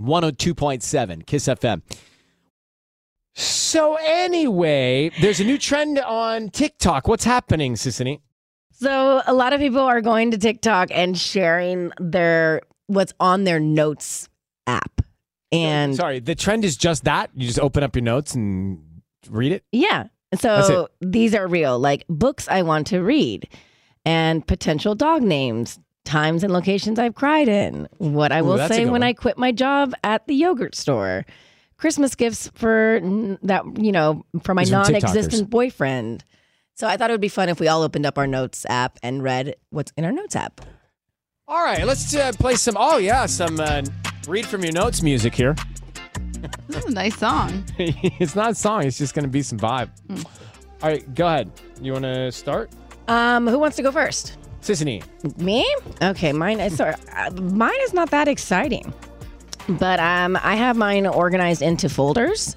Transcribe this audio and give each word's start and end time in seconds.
102.7 0.00 1.24
KIIS 1.24 1.56
FM. 1.58 1.82
So 3.34 3.96
anyway, 4.00 5.10
there's 5.20 5.40
a 5.40 5.44
new 5.44 5.58
trend 5.58 5.98
on 5.98 6.48
TikTok. 6.48 7.06
What's 7.06 7.24
happening, 7.24 7.74
Sisanie? 7.74 8.20
So 8.72 9.22
a 9.26 9.34
lot 9.34 9.52
of 9.52 9.60
people 9.60 9.80
are 9.80 10.00
going 10.00 10.30
to 10.30 10.38
TikTok 10.38 10.88
and 10.90 11.16
sharing 11.16 11.92
their 12.00 12.62
what's 12.86 13.12
on 13.20 13.44
their 13.44 13.60
notes 13.60 14.28
app. 14.66 15.02
And 15.52 15.94
sorry, 15.94 16.18
the 16.20 16.34
trend 16.34 16.64
is 16.64 16.76
just 16.76 17.04
that. 17.04 17.30
You 17.34 17.46
just 17.46 17.60
open 17.60 17.82
up 17.82 17.94
your 17.94 18.02
notes 18.02 18.34
and 18.34 19.02
read 19.28 19.52
it. 19.52 19.64
Yeah. 19.70 20.06
So 20.38 20.88
these 21.00 21.34
are 21.34 21.46
real, 21.46 21.78
like 21.78 22.04
books 22.08 22.48
I 22.48 22.62
want 22.62 22.86
to 22.88 23.00
read 23.00 23.48
and 24.04 24.46
potential 24.46 24.94
dog 24.94 25.22
names, 25.22 25.78
times 26.04 26.42
and 26.42 26.52
locations 26.52 26.98
I've 26.98 27.14
cried 27.14 27.48
in, 27.48 27.88
what 27.98 28.32
I 28.32 28.42
will 28.42 28.56
that's 28.56 28.70
a 28.70 28.74
say 28.74 28.84
when 28.84 28.92
one. 28.92 29.02
I 29.02 29.12
quit 29.12 29.38
my 29.38 29.52
job 29.52 29.94
at 30.02 30.26
the 30.26 30.34
yogurt 30.34 30.74
store, 30.74 31.24
Christmas 31.76 32.14
gifts 32.14 32.50
for 32.54 33.00
that, 33.42 33.62
you 33.78 33.92
know, 33.92 34.24
for 34.42 34.54
my 34.54 34.64
non 34.64 34.94
existent 34.94 35.50
boyfriend. 35.50 36.24
So 36.74 36.86
I 36.86 36.96
thought 36.96 37.10
it 37.10 37.14
would 37.14 37.20
be 37.20 37.28
fun 37.28 37.48
if 37.48 37.60
we 37.60 37.68
all 37.68 37.82
opened 37.82 38.06
up 38.06 38.16
our 38.18 38.26
notes 38.26 38.64
app 38.68 38.98
and 39.02 39.22
read 39.22 39.54
what's 39.70 39.92
in 39.96 40.04
our 40.04 40.12
notes 40.12 40.34
app. 40.34 40.60
All 41.46 41.62
right, 41.62 41.84
let's 41.84 42.14
uh, 42.14 42.32
play 42.38 42.54
some. 42.54 42.76
Oh 42.78 42.98
yeah, 42.98 43.26
some 43.26 43.58
uh, 43.60 43.82
read 44.28 44.46
from 44.46 44.62
your 44.62 44.72
notes 44.72 45.02
music 45.02 45.34
here. 45.34 45.54
This 46.68 46.84
is 46.84 46.92
a 46.92 46.94
nice 46.94 47.18
song. 47.18 47.64
it's 47.78 48.34
not 48.34 48.52
a 48.52 48.54
song. 48.54 48.84
It's 48.84 48.96
just 48.96 49.14
going 49.14 49.24
to 49.24 49.28
be 49.30 49.42
some 49.42 49.58
vibe. 49.58 49.90
All 50.10 50.88
right, 50.88 51.14
go 51.14 51.26
ahead. 51.26 51.50
You 51.82 51.92
want 51.92 52.04
to 52.04 52.30
start, 52.32 52.70
Um, 53.08 53.46
who 53.46 53.58
wants 53.58 53.76
to 53.76 53.82
go 53.82 53.90
first? 53.92 54.38
Sisanie? 54.62 55.02
Me? 55.38 55.64
Okay, 56.02 56.32
mine 56.32 56.60
is 56.60 56.76
sorry, 56.76 56.94
uh, 57.16 57.30
mine 57.32 57.78
is 57.82 57.92
not 57.94 58.10
that 58.10 58.28
exciting. 58.28 58.92
But 59.68 60.00
um 60.00 60.36
I 60.42 60.54
have 60.56 60.76
mine 60.76 61.06
organized 61.06 61.62
into 61.62 61.88
folders. 61.88 62.56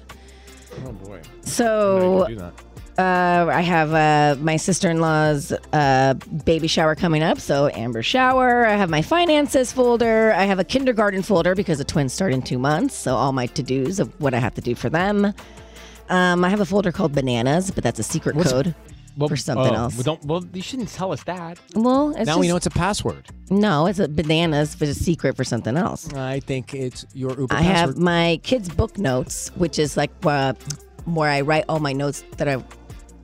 Oh 0.84 0.92
boy. 0.92 1.20
So 1.42 2.26
do 2.28 2.36
that. 2.36 2.52
uh, 2.98 3.50
I 3.50 3.60
have 3.60 3.92
uh, 3.94 4.40
my 4.40 4.56
sister 4.56 4.90
in 4.90 5.00
law's 5.00 5.52
uh, 5.72 6.14
baby 6.44 6.66
shower 6.66 6.94
coming 6.94 7.22
up. 7.22 7.38
So, 7.40 7.68
Amber 7.74 8.02
shower. 8.02 8.66
I 8.66 8.74
have 8.74 8.88
my 8.90 9.02
finances 9.02 9.72
folder. 9.72 10.32
I 10.32 10.44
have 10.44 10.58
a 10.58 10.64
kindergarten 10.64 11.22
folder 11.22 11.54
because 11.54 11.78
the 11.78 11.84
twins 11.84 12.12
start 12.12 12.32
in 12.32 12.42
two 12.42 12.58
months. 12.58 12.94
So, 12.94 13.14
all 13.14 13.32
my 13.32 13.46
to 13.46 13.62
dos 13.62 14.00
of 14.00 14.08
what 14.20 14.32
I 14.34 14.38
have 14.38 14.54
to 14.54 14.60
do 14.60 14.74
for 14.74 14.88
them. 14.90 15.32
Um, 16.08 16.44
I 16.44 16.48
have 16.48 16.60
a 16.60 16.66
folder 16.66 16.92
called 16.92 17.12
bananas, 17.14 17.70
but 17.70 17.84
that's 17.84 17.98
a 17.98 18.04
secret 18.04 18.34
What's- 18.36 18.50
code 18.52 18.74
for 19.18 19.36
something 19.36 19.72
oh, 19.72 19.74
else. 19.76 19.94
Well, 19.96 20.02
don't, 20.02 20.24
well, 20.24 20.44
you 20.52 20.62
shouldn't 20.62 20.88
tell 20.90 21.12
us 21.12 21.22
that. 21.24 21.58
Well, 21.74 22.14
it's 22.16 22.26
now 22.26 22.38
we 22.38 22.48
know 22.48 22.56
it's 22.56 22.66
a 22.66 22.70
password. 22.70 23.28
No, 23.50 23.86
it's 23.86 23.98
a 23.98 24.08
bananas, 24.08 24.76
but 24.76 24.88
a 24.88 24.94
secret 24.94 25.36
for 25.36 25.44
something 25.44 25.76
else. 25.76 26.12
I 26.14 26.40
think 26.40 26.74
it's 26.74 27.04
your 27.14 27.30
Uber 27.38 27.54
I 27.54 27.62
password. 27.62 27.76
have 27.76 27.98
my 27.98 28.40
kids' 28.42 28.68
book 28.68 28.98
notes, 28.98 29.50
which 29.56 29.78
is 29.78 29.96
like 29.96 30.10
uh, 30.24 30.54
where 31.04 31.30
I 31.30 31.40
write 31.42 31.64
all 31.68 31.78
my 31.80 31.92
notes 31.92 32.24
that 32.38 32.48
I 32.48 32.62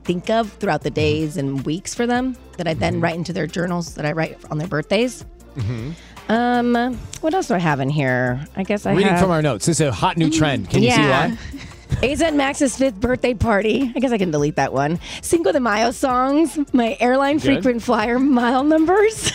think 0.03 0.29
of 0.29 0.51
throughout 0.53 0.81
the 0.81 0.89
days 0.89 1.37
and 1.37 1.63
weeks 1.65 1.93
for 1.93 2.07
them 2.07 2.35
that 2.57 2.67
I 2.67 2.71
Mm-hmm. 2.71 2.79
then 2.79 3.01
write 3.01 3.15
into 3.15 3.33
their 3.33 3.47
journals 3.47 3.93
that 3.95 4.05
I 4.05 4.11
write 4.13 4.37
on 4.49 4.57
their 4.57 4.67
birthdays. 4.67 5.25
Mhm. 5.55 5.93
Um, 6.29 6.97
what 7.19 7.33
else 7.33 7.47
do 7.49 7.55
I 7.55 7.59
have 7.59 7.79
in 7.81 7.89
here? 7.89 8.39
I 8.55 8.63
guess 8.63 8.85
I 8.85 8.93
Reading 8.93 9.09
have 9.09 9.19
from 9.19 9.31
our 9.31 9.41
notes. 9.41 9.65
This 9.65 9.81
is 9.81 9.87
a 9.87 9.91
hot 9.91 10.15
new 10.17 10.29
trend. 10.29 10.69
Can 10.69 10.81
you 10.81 10.87
Yeah. 10.89 10.95
see 10.95 11.33
why? 11.33 11.37
AZ 12.03 12.21
and 12.21 12.35
Max's 12.35 12.75
fifth 12.75 12.99
birthday 12.99 13.33
party. 13.33 13.91
I 13.95 13.99
guess 13.99 14.11
I 14.11 14.17
can 14.17 14.31
delete 14.31 14.55
that 14.55 14.73
one. 14.73 14.99
Cinco 15.21 15.51
de 15.51 15.59
Mayo 15.59 15.91
songs. 15.91 16.57
My 16.73 16.97
airline 16.99 17.37
Good. 17.37 17.63
frequent 17.63 17.83
flyer 17.83 18.17
mile 18.17 18.63
numbers. 18.63 19.31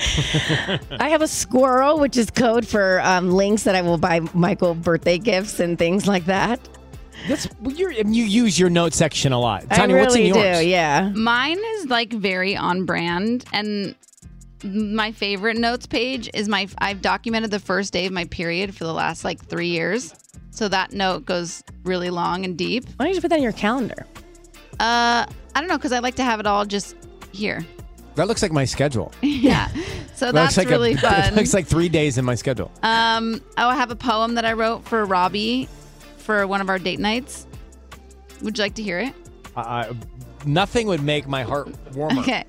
I 0.90 1.08
have 1.10 1.22
a 1.22 1.28
squirrel, 1.28 1.98
which 1.98 2.16
is 2.16 2.30
code 2.30 2.66
for 2.66 3.00
um, 3.02 3.30
links 3.30 3.64
that 3.64 3.74
I 3.74 3.82
will 3.82 3.98
buy 3.98 4.20
Michael 4.32 4.74
birthday 4.74 5.18
gifts 5.18 5.60
and 5.60 5.78
things 5.78 6.06
like 6.06 6.24
that. 6.26 6.60
That's 7.28 7.48
well, 7.60 7.74
you're, 7.74 7.92
you 7.92 8.24
use 8.24 8.58
your 8.58 8.70
note 8.70 8.94
section 8.94 9.32
a 9.32 9.40
lot. 9.40 9.64
I 9.70 9.76
Tanya, 9.76 9.96
what's 9.96 10.14
in 10.14 10.32
really 10.32 10.40
yours? 10.40 10.60
do, 10.60 10.66
yeah. 10.68 11.10
Mine 11.14 11.58
is 11.58 11.86
like 11.86 12.12
very 12.12 12.56
on 12.56 12.84
brand 12.84 13.44
and 13.52 13.94
my 14.64 15.12
favorite 15.12 15.56
notes 15.58 15.86
page 15.86 16.30
is 16.32 16.48
my 16.48 16.68
I've 16.78 17.02
documented 17.02 17.50
the 17.50 17.58
first 17.58 17.92
day 17.92 18.06
of 18.06 18.12
my 18.12 18.24
period 18.26 18.74
for 18.74 18.84
the 18.84 18.92
last 18.92 19.24
like 19.24 19.44
3 19.44 19.68
years. 19.68 20.14
So 20.56 20.68
that 20.68 20.92
note 20.92 21.26
goes 21.26 21.62
really 21.84 22.08
long 22.08 22.44
and 22.46 22.56
deep. 22.56 22.84
Why 22.96 23.04
don't 23.04 23.08
you 23.08 23.14
just 23.14 23.22
put 23.22 23.28
that 23.28 23.36
in 23.36 23.42
your 23.42 23.52
calendar? 23.52 24.06
Uh 24.80 25.26
I 25.54 25.60
don't 25.60 25.68
know 25.68 25.78
cuz 25.78 25.92
I 25.92 25.98
like 26.00 26.16
to 26.16 26.24
have 26.24 26.40
it 26.40 26.46
all 26.46 26.64
just 26.64 26.96
here. 27.32 27.64
That 28.14 28.26
looks 28.28 28.40
like 28.42 28.52
my 28.52 28.64
schedule. 28.64 29.12
yeah. 29.22 29.68
So 30.14 30.26
That 30.26 30.32
that's 30.32 30.56
looks 30.56 30.66
like 30.66 30.68
really 30.70 30.92
a, 30.94 30.98
fun. 30.98 31.32
It 31.32 31.34
looks 31.34 31.52
like 31.52 31.66
three 31.66 31.90
days 31.90 32.16
in 32.16 32.24
my 32.24 32.34
schedule. 32.34 32.70
Um, 32.82 33.42
oh, 33.58 33.68
I 33.68 33.74
have 33.74 33.90
a 33.90 33.96
poem 33.96 34.34
that 34.36 34.46
I 34.46 34.54
wrote 34.54 34.84
for 34.86 35.04
Robbie 35.04 35.68
for 36.16 36.46
one 36.46 36.62
of 36.62 36.70
our 36.70 36.78
date 36.78 36.98
nights. 37.00 37.46
Would 38.40 38.56
you 38.56 38.64
like 38.64 38.74
to 38.76 38.82
hear 38.82 38.98
it? 38.98 39.12
I, 39.54 39.60
I- 39.60 39.90
nothing 40.46 40.86
would 40.86 41.02
make 41.02 41.26
my 41.28 41.42
heart 41.42 41.68
warmer. 41.94 42.20
Okay. 42.22 42.44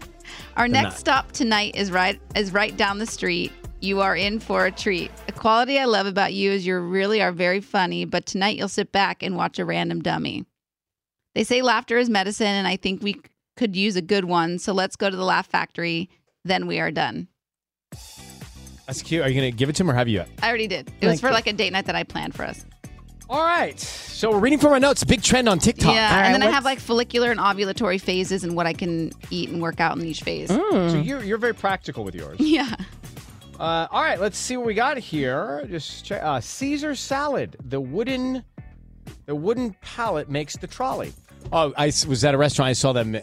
Our 0.56 0.68
next 0.70 0.96
that. 0.96 1.00
stop 1.00 1.32
tonight 1.34 1.76
is 1.76 1.92
right 1.92 2.20
is 2.36 2.52
right 2.52 2.76
down 2.76 2.98
the 2.98 3.06
street. 3.06 3.52
You 3.80 4.02
are 4.02 4.16
in 4.16 4.40
for 4.40 4.66
a 4.66 4.72
treat. 4.72 5.12
A 5.28 5.32
quality 5.32 5.78
I 5.78 5.86
love 5.86 6.08
about 6.08 6.34
you 6.34 6.52
is 6.52 6.66
you 6.66 6.80
really 6.80 7.22
are 7.22 7.32
very 7.32 7.60
funny, 7.60 8.06
but 8.06 8.26
tonight 8.26 8.58
you'll 8.58 8.68
sit 8.70 8.92
back 8.92 9.22
and 9.22 9.36
watch 9.36 9.60
a 9.60 9.66
random 9.66 10.02
dummy. 10.02 10.46
They 11.36 11.44
say 11.44 11.62
laughter 11.62 11.98
is 11.98 12.10
medicine, 12.10 12.48
and 12.48 12.68
I 12.68 12.78
think 12.78 13.04
we 13.04 13.22
could 13.56 13.76
use 13.76 13.96
a 13.96 14.02
good 14.02 14.26
one. 14.26 14.58
So 14.58 14.74
let's 14.74 14.96
go 14.96 15.10
to 15.10 15.16
the 15.16 15.24
Laugh 15.24 15.48
Factory. 15.48 16.10
Then 16.44 16.66
we 16.66 16.80
are 16.80 16.90
done. 16.90 17.28
That's 18.88 19.04
cute. 19.04 19.22
Are 19.22 19.30
you 19.30 19.40
going 19.40 19.52
to 19.52 19.56
give 19.56 19.70
it 19.70 19.76
to 19.76 19.84
him 19.84 19.92
or 19.92 19.94
have 19.94 20.08
you 20.08 20.16
yet? 20.16 20.30
I 20.42 20.48
already 20.48 20.68
did. 20.68 20.92
It 21.00 21.06
was 21.08 21.22
for 21.22 21.28
it. 21.28 21.34
like 21.34 21.46
a 21.46 21.54
date 21.54 21.74
night 21.74 21.86
that 21.86 21.96
I 21.96 22.04
planned 22.04 22.34
for 22.34 22.44
us. 22.44 22.66
All 23.30 23.44
right. 23.44 23.78
So 23.78 24.32
we're 24.32 24.40
reading 24.40 24.58
from 24.58 24.72
our 24.72 24.80
notes. 24.80 25.04
Big 25.04 25.22
trend 25.22 25.50
on 25.50 25.60
TikTok. 25.60 25.94
Yeah, 25.94 26.10
All 26.10 26.22
right, 26.22 26.26
and 26.28 26.34
then 26.34 26.44
I 26.44 26.50
have 26.50 26.64
like 26.64 26.80
follicular 26.80 27.30
and 27.30 27.40
ovulatory 27.40 28.00
phases 28.00 28.46
and 28.46 28.56
what 28.56 28.66
I 28.66 28.74
can 28.74 29.12
eat 29.30 29.50
and 29.50 29.62
work 29.62 29.82
out 29.82 29.98
in 29.98 30.06
each 30.06 30.22
phase. 30.24 30.50
Mm. 30.50 30.92
So 30.92 30.98
you're, 30.98 31.24
you're 31.24 31.38
very 31.38 31.54
practical 31.54 32.04
with 32.04 32.16
yours. 32.16 32.40
Yeah. 32.48 32.74
Uh, 33.60 33.88
all 33.92 34.04
right, 34.04 34.20
let's 34.20 34.38
see 34.38 34.56
what 34.58 34.66
we 34.68 34.74
got 34.74 34.98
here. 34.98 35.66
Just 35.70 36.06
check. 36.06 36.22
Uh, 36.24 36.40
Caesar 36.40 36.94
salad. 36.96 37.56
The 37.68 37.80
wooden, 37.82 38.44
the 39.26 39.36
wooden 39.36 39.76
pallet 39.82 40.30
makes 40.30 40.56
the 40.58 40.68
trolley. 40.68 41.12
Oh, 41.52 41.74
I 41.78 41.88
s- 41.88 42.06
was 42.06 42.24
at 42.26 42.34
a 42.36 42.38
restaurant. 42.38 42.70
I 42.70 42.74
saw 42.74 42.94
them 42.94 43.16
uh, 43.16 43.20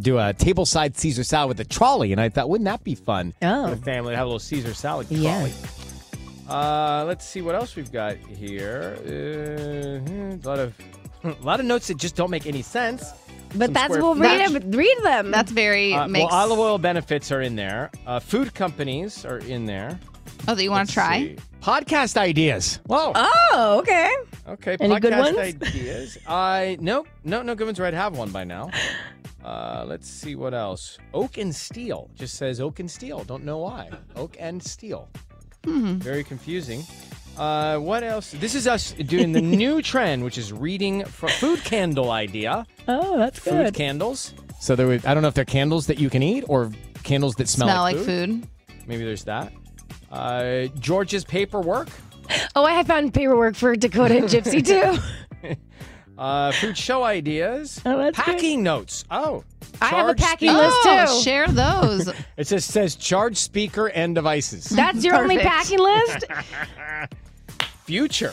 do 0.00 0.18
a 0.18 0.34
tableside 0.34 0.96
Caesar 0.96 1.24
salad 1.24 1.48
with 1.48 1.60
a 1.60 1.64
trolley, 1.68 2.12
and 2.12 2.20
I 2.20 2.28
thought, 2.28 2.48
wouldn't 2.50 2.66
that 2.66 2.82
be 2.84 2.94
fun 2.94 3.32
Oh. 3.42 3.68
for 3.68 3.74
the 3.76 3.82
family 3.82 4.12
to 4.12 4.16
have 4.16 4.26
a 4.26 4.28
little 4.28 4.38
Caesar 4.40 4.74
salad 4.74 5.06
trolley? 5.08 5.22
Yeah. 5.22 5.48
Uh, 6.48 7.04
let's 7.06 7.24
see 7.26 7.40
what 7.40 7.54
else 7.54 7.76
we've 7.76 7.92
got 7.92 8.16
here. 8.16 8.96
Uh, 8.98 10.10
hmm, 10.10 10.32
a 10.44 10.48
lot 10.48 10.58
of, 10.58 10.74
a 11.24 11.36
lot 11.44 11.60
of 11.60 11.66
notes 11.66 11.86
that 11.88 11.96
just 11.96 12.16
don't 12.16 12.30
make 12.30 12.46
any 12.46 12.60
sense. 12.62 13.04
But 13.54 13.66
Some 13.66 13.72
that's 13.74 13.84
square 13.94 14.02
we'll 14.02 14.14
read 14.14 14.50
them. 14.50 14.70
Read 14.70 14.98
them. 15.02 15.30
That's 15.30 15.52
very 15.52 15.92
Uh, 15.94 16.08
makes. 16.08 16.24
well, 16.30 16.34
olive 16.34 16.58
oil 16.58 16.78
benefits 16.78 17.30
are 17.30 17.42
in 17.42 17.54
there. 17.56 17.90
Uh, 18.06 18.18
food 18.20 18.54
companies 18.54 19.24
are 19.24 19.38
in 19.38 19.66
there. 19.66 19.98
oh, 20.48 20.54
that 20.54 20.62
you 20.62 20.70
want 20.70 20.88
to 20.88 20.94
try? 20.94 21.20
see. 21.20 21.36
Podcast 21.60 22.16
ideas. 22.16 22.80
Whoa. 22.86 23.12
oh, 23.14 23.76
okay. 23.80 24.10
Okay, 24.48 24.76
Any 24.80 24.94
podcast 24.96 25.00
good 25.02 25.18
ones? 25.18 25.38
ideas. 25.38 26.18
I 26.26 26.76
no, 26.80 27.04
no, 27.24 27.42
no 27.42 27.54
good 27.54 27.66
ones. 27.66 27.78
Right, 27.78 27.94
have 27.94 28.16
one 28.16 28.30
by 28.30 28.42
now. 28.44 28.70
Uh, 29.44 29.84
let's 29.86 30.08
see 30.08 30.34
what 30.34 30.54
else. 30.54 30.98
Oak 31.14 31.36
and 31.38 31.54
steel 31.54 32.08
just 32.14 32.34
says 32.36 32.60
oak 32.60 32.80
and 32.80 32.90
steel. 32.90 33.22
Don't 33.24 33.44
know 33.44 33.58
why. 33.58 33.90
Oak 34.16 34.36
and 34.40 34.62
steel. 34.62 35.08
Hmm. 35.64 35.94
Very 35.98 36.24
confusing. 36.24 36.82
Uh, 37.38 37.78
what 37.78 38.02
else? 38.02 38.30
This 38.32 38.54
is 38.54 38.66
us 38.66 38.92
doing 38.92 39.32
the 39.32 39.40
new 39.62 39.80
trend, 39.82 40.22
which 40.24 40.38
is 40.38 40.52
reading 40.52 41.04
for 41.04 41.28
food 41.28 41.62
candle 41.64 42.10
idea. 42.10 42.66
Oh, 42.88 43.18
that's 43.18 43.40
good. 43.40 43.66
Food 43.66 43.74
candles. 43.74 44.34
So 44.60 44.76
there, 44.76 44.86
would, 44.86 45.04
I 45.06 45.14
don't 45.14 45.22
know 45.22 45.28
if 45.28 45.34
they're 45.34 45.44
candles 45.44 45.86
that 45.86 45.98
you 45.98 46.10
can 46.10 46.22
eat 46.22 46.44
or 46.46 46.70
candles 47.02 47.34
that 47.36 47.48
smell, 47.48 47.68
Smell 47.68 47.82
like, 47.82 47.96
like 47.96 48.04
food. 48.04 48.46
Maybe 48.86 49.04
there's 49.04 49.24
that. 49.24 49.52
Uh, 50.10 50.66
George's 50.78 51.24
paperwork. 51.24 51.88
Oh, 52.54 52.64
I 52.64 52.72
have 52.74 52.86
found 52.86 53.12
paperwork 53.12 53.56
for 53.56 53.74
Dakota 53.76 54.16
and 54.16 54.24
Gypsy 54.26 54.64
too. 54.64 55.56
Uh, 56.16 56.52
food 56.52 56.78
show 56.78 57.02
ideas. 57.02 57.80
Oh, 57.84 57.96
that's 57.98 58.16
good. 58.16 58.24
packing 58.24 58.62
notes. 58.62 59.04
Oh, 59.10 59.42
I 59.82 59.86
have 59.96 60.08
a 60.08 60.14
packing 60.14 60.48
speaker. 60.50 60.64
list 60.64 60.76
Oh, 60.84 61.16
too. 61.18 61.22
share 61.22 61.48
those. 61.48 62.08
It 62.36 62.46
says 62.46 62.64
says 62.64 62.96
charge 62.96 63.36
speaker 63.36 63.88
and 63.88 64.14
devices. 64.14 64.64
That's 64.64 65.04
your 65.04 65.16
only 65.16 65.36
Perfect. 65.36 65.52
packing 65.54 65.78
list? 65.78 66.24
Future. 67.84 68.32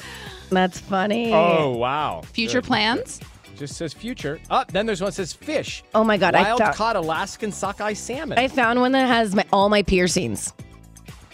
That's 0.50 0.80
funny. 0.80 1.34
Oh 1.34 1.76
wow. 1.76 2.22
Future 2.34 2.62
Good. 2.62 2.68
plans. 2.68 3.20
Just 3.58 3.76
says 3.76 3.92
future. 3.94 4.40
Oh, 4.50 4.64
then 4.72 4.86
there's 4.86 5.02
one 5.02 5.10
that 5.10 5.16
says 5.16 5.34
fish. 5.34 5.84
Oh 5.94 6.04
my 6.04 6.16
god, 6.18 6.34
I 6.34 6.44
Wild 6.44 6.60
found 6.60 6.76
caught 6.76 6.96
Alaskan 6.96 7.52
sockeye 7.52 7.92
salmon. 7.94 8.38
I 8.40 8.48
found 8.48 8.80
one 8.80 8.94
that 8.94 9.06
has 9.08 9.36
my, 9.36 9.44
all 9.52 9.68
my 9.68 9.84
piercings. 9.84 10.54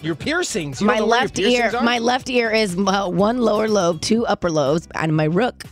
Your 0.06 0.14
piercings. 0.14 0.82
You 0.82 0.88
my 0.88 1.00
don't 1.00 1.10
know 1.10 1.16
where 1.16 1.18
your 1.18 1.24
left 1.24 1.40
ear, 1.40 1.72
are? 1.76 1.84
my 1.84 1.98
left 1.98 2.30
ear 2.30 2.52
is 2.52 2.78
uh, 2.78 3.10
one 3.10 3.40
lower 3.40 3.68
lobe, 3.68 4.02
two 4.02 4.24
upper 4.28 4.52
lobes, 4.52 4.88
and 4.94 5.16
my 5.18 5.24
rook. 5.24 5.64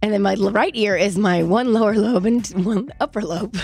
And 0.00 0.10
then 0.10 0.22
my 0.22 0.34
right 0.36 0.74
ear 0.74 0.96
is 0.96 1.18
my 1.18 1.42
one 1.42 1.74
lower 1.74 1.94
lobe 1.94 2.24
and 2.24 2.46
one 2.64 2.90
upper 2.98 3.20
lobe. 3.20 3.58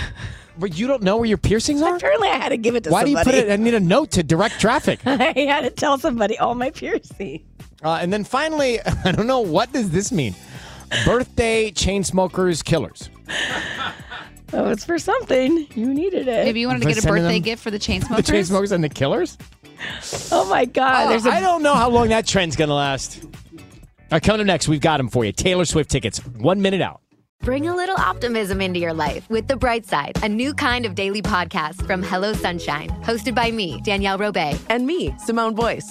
But 0.58 0.78
you 0.78 0.86
don't 0.86 1.02
know 1.02 1.16
where 1.16 1.24
your 1.24 1.38
piercings 1.38 1.80
are. 1.80 1.96
Apparently, 1.96 2.28
I 2.28 2.36
had 2.36 2.50
to 2.50 2.58
give 2.58 2.74
it 2.76 2.84
to 2.84 2.90
somebody. 2.90 3.14
Why 3.14 3.24
do 3.24 3.30
you 3.30 3.34
put 3.34 3.48
it? 3.48 3.50
I 3.50 3.56
need 3.56 3.72
a 3.72 3.80
note 3.80 4.10
to 4.12 4.22
direct 4.22 4.60
traffic. 4.60 5.00
I 5.06 5.32
had 5.48 5.62
to 5.62 5.70
tell 5.70 5.96
somebody 5.96 6.38
all 6.38 6.54
my 6.54 6.70
piercings. 6.70 7.40
Uh, 7.82 7.94
and 7.94 8.12
then 8.12 8.24
finally, 8.24 8.78
I 9.04 9.12
don't 9.12 9.26
know 9.26 9.40
what 9.40 9.72
does 9.72 9.90
this 9.90 10.12
mean. 10.12 10.34
Birthday 11.06 11.70
Chainsmokers 11.70 12.62
killers. 12.62 13.08
Oh, 14.52 14.68
it's 14.68 14.84
for 14.84 14.98
something. 14.98 15.66
You 15.74 15.94
needed 15.94 16.28
it. 16.28 16.44
Maybe 16.44 16.60
you 16.60 16.66
wanted 16.66 16.82
to 16.82 16.88
get 16.88 17.04
a 17.04 17.08
birthday 17.08 17.40
gift 17.40 17.62
for 17.62 17.70
the 17.70 17.78
Chainsmokers. 17.78 18.16
The 18.16 18.32
Chainsmokers 18.32 18.72
and 18.72 18.84
the 18.84 18.88
killers. 18.88 19.38
Oh 20.32 20.48
my 20.48 20.64
God! 20.64 21.10
There's 21.10 21.26
a 21.26 21.30
I 21.30 21.40
don't 21.40 21.62
know 21.62 21.74
how 21.74 21.90
long 21.90 22.08
that 22.08 22.26
trend's 22.26 22.56
gonna 22.56 22.74
last. 22.74 23.22
All 23.24 24.16
right, 24.16 24.22
coming 24.22 24.40
up 24.40 24.46
next, 24.46 24.68
we've 24.68 24.80
got 24.80 24.96
them 24.96 25.08
for 25.08 25.24
you. 25.24 25.32
Taylor 25.32 25.64
Swift 25.64 25.90
tickets, 25.90 26.18
one 26.38 26.60
minute 26.60 26.80
out. 26.80 27.00
Bring 27.42 27.68
a 27.68 27.74
little 27.74 27.96
optimism 27.96 28.60
into 28.60 28.78
your 28.78 28.92
life 28.92 29.28
with 29.30 29.48
The 29.48 29.56
Bright 29.56 29.86
Side, 29.86 30.18
a 30.22 30.28
new 30.28 30.52
kind 30.52 30.84
of 30.84 30.94
daily 30.94 31.22
podcast 31.22 31.86
from 31.86 32.02
Hello 32.02 32.32
Sunshine, 32.34 32.90
hosted 33.02 33.34
by 33.34 33.50
me, 33.50 33.80
Danielle 33.82 34.18
Robay. 34.18 34.58
And 34.68 34.86
me, 34.86 35.14
Simone 35.18 35.54
Boyce. 35.54 35.90